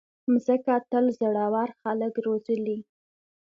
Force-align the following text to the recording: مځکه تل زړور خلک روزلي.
مځکه 0.31 0.73
تل 0.91 1.05
زړور 1.17 1.69
خلک 1.81 2.13
روزلي. 2.25 2.77